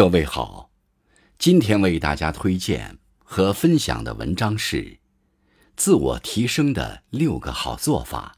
[0.00, 0.70] 各位好，
[1.36, 4.96] 今天为大家推荐和分享的文章是
[5.76, 8.34] 自我提升的六个好做法。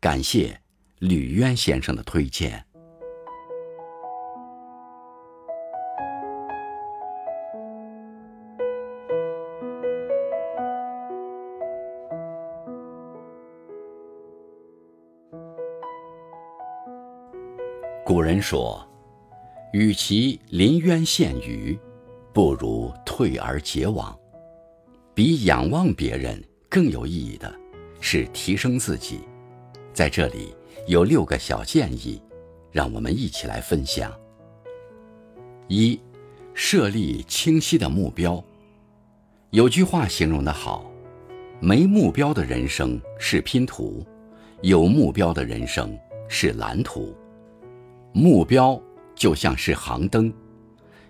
[0.00, 0.62] 感谢
[0.98, 2.64] 吕渊先生的推荐。
[18.06, 18.82] 古人说
[19.72, 21.78] ：“与其临渊羡鱼，
[22.32, 24.16] 不如退而结网。”
[25.14, 27.54] 比仰望别人更有意义的，
[28.00, 29.20] 是提升自己。
[29.92, 30.54] 在这里
[30.86, 32.22] 有六个小建议，
[32.70, 34.10] 让我们一起来分享。
[35.68, 36.00] 一、
[36.54, 38.42] 设立清晰的目标。
[39.50, 40.90] 有句话形容的好
[41.60, 44.02] ：“没目标的人生是拼图，
[44.62, 45.94] 有目标的人生
[46.26, 47.14] 是蓝图。”
[48.14, 48.80] 目标
[49.22, 50.34] 就像是航灯，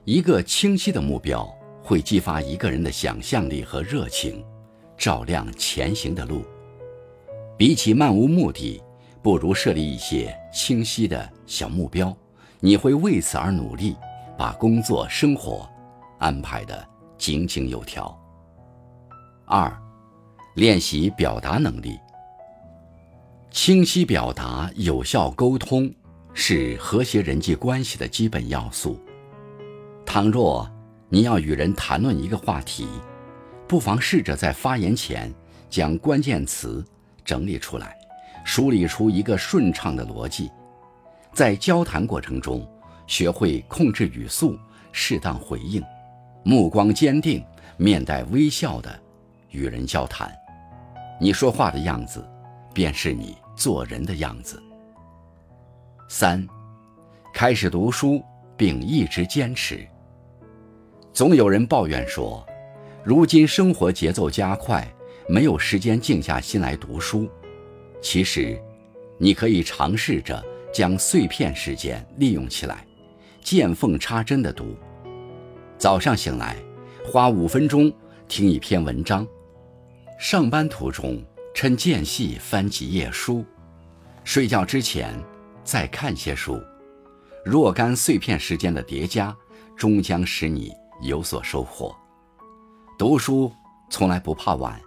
[0.05, 1.51] 一个清晰的目标
[1.83, 4.45] 会激发一个人的想象力和热情，
[4.99, 6.45] 照亮前行的路。
[7.57, 8.83] 比起漫无目的，
[9.23, 12.15] 不如设立一些清晰的小目标，
[12.61, 13.97] 你会为此而努力，
[14.37, 15.67] 把工作生活
[16.19, 16.87] 安排的
[17.17, 18.15] 井井有条。
[19.47, 19.75] 二，
[20.57, 21.99] 练习表达能力，
[23.51, 25.91] 清晰表达，有效沟通。
[26.35, 28.99] 是和谐人际关系的基本要素。
[30.05, 30.69] 倘若
[31.09, 32.87] 你要与人谈论一个话题，
[33.69, 35.33] 不妨试着在发言前
[35.71, 36.85] 将关键词
[37.25, 37.97] 整理出来，
[38.45, 40.51] 梳理出一个顺畅的逻辑。
[41.33, 42.67] 在交谈过程中，
[43.07, 44.59] 学会控制语速，
[44.91, 45.83] 适当回应，
[46.45, 47.43] 目光坚定，
[47.77, 49.01] 面带微笑的
[49.51, 50.31] 与人交谈。
[51.21, 52.23] 你说话的样子，
[52.75, 54.63] 便是你做人的样子。
[56.15, 56.47] 三，
[57.33, 58.23] 开始读书
[58.55, 59.81] 并一直坚持。
[61.11, 62.47] 总有人抱怨说，
[63.03, 64.87] 如今生活节奏加快，
[65.27, 67.27] 没有时间静下心来读书。
[68.03, 68.61] 其实，
[69.17, 72.87] 你可以尝试着将碎片时间利用起来，
[73.43, 74.77] 见缝插针的读。
[75.79, 76.59] 早上醒来，
[77.07, 77.91] 花五分钟
[78.29, 79.25] 听一篇文章；
[80.19, 81.25] 上班途中，
[81.55, 83.43] 趁间隙翻几页书；
[84.25, 85.19] 睡觉之前。
[85.65, 86.61] 再看些书，
[87.45, 89.35] 若干碎片时间的叠加，
[89.77, 91.95] 终将使你有所收获。
[92.99, 93.51] 读书
[93.89, 94.81] 从来不怕晚，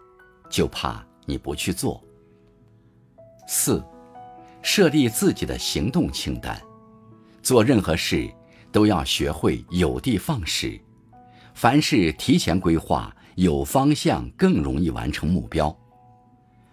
[0.49, 2.03] 就怕你不去做。
[3.47, 3.83] 四，
[4.61, 6.61] 设立自己的行动清单。
[7.41, 8.29] 做任何事
[8.71, 10.79] 都要学会有的放矢，
[11.53, 15.75] 凡事提前规划，有方向更容易完成目标。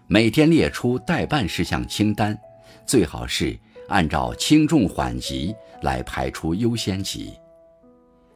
[0.07, 2.37] 每天列出待办事项清单，
[2.85, 3.57] 最好是。
[3.87, 7.33] 按照轻重缓急来排出优先级。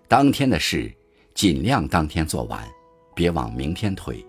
[0.08, 0.92] 当天的事
[1.34, 2.68] 尽量当天做完，
[3.16, 4.26] 别往明天推。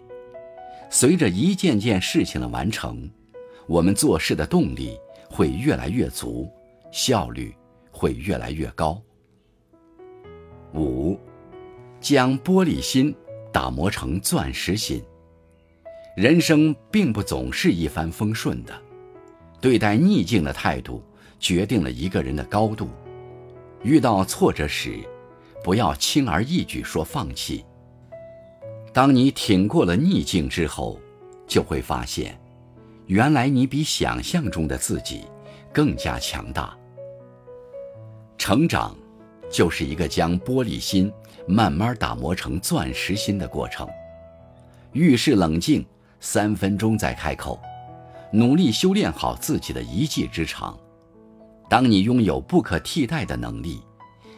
[0.91, 3.09] 随着一件件事情的完成，
[3.67, 4.99] 我们做事的动力
[5.31, 6.51] 会越来越足，
[6.91, 7.55] 效率
[7.91, 9.01] 会越来越高。
[10.75, 11.19] 五，
[12.01, 13.15] 将玻璃心
[13.53, 15.03] 打磨成钻石心。
[16.17, 18.73] 人生并不总是一帆风顺的。
[19.61, 21.03] 对待逆境的态度，
[21.39, 22.89] 决定了一个人的高度。
[23.83, 24.99] 遇到挫折时，
[25.63, 27.65] 不要轻而易举说放弃。
[28.93, 30.99] 当你挺过了逆境之后，
[31.47, 32.39] 就会发现，
[33.07, 35.25] 原来你比想象中的自己
[35.73, 36.77] 更加强大。
[38.37, 38.97] 成长，
[39.51, 41.13] 就是一个将玻璃心
[41.47, 43.89] 慢慢打磨成钻石心的过程。
[44.93, 45.87] 遇事冷静，
[46.19, 47.61] 三分钟再开口。
[48.33, 50.79] 努力修炼好自己的一技之长，
[51.69, 53.83] 当你拥有不可替代的能力，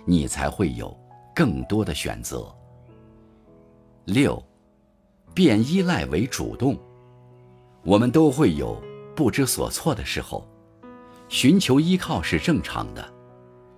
[0.05, 0.95] 你才会有
[1.35, 2.53] 更多的选择。
[4.05, 4.43] 六，
[5.33, 6.77] 变依赖为主动。
[7.83, 8.83] 我们都会有
[9.15, 10.47] 不知所措的时候，
[11.29, 13.13] 寻求依靠是正常的，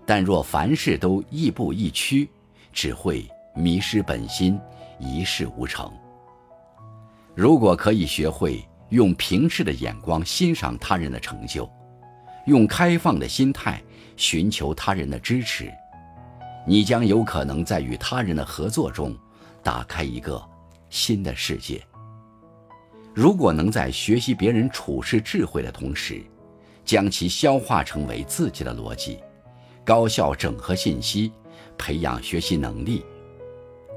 [0.07, 2.29] 但若凡事都亦步亦趋，
[2.73, 4.59] 只会迷失本心，
[4.99, 5.93] 一事无成。
[7.35, 8.67] 如果可以学会。
[8.93, 11.67] 用平视的眼光欣赏他人的成就，
[12.47, 13.83] 用开放的心态
[14.17, 15.73] 寻求他人的支持，
[16.67, 19.17] 你将有可能在与他人的合作中
[19.62, 20.43] 打开一个
[20.91, 21.81] 新的世界。
[23.15, 26.23] 如果能在学习别人处事智慧的同时，
[26.85, 29.19] 将其消化成为自己的逻辑，
[29.85, 31.31] 高效整合信息，
[31.79, 33.05] 培养学习能力，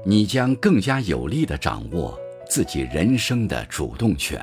[0.04, 2.16] 你将更加有力地掌握
[2.48, 4.40] 自己人生的主动权。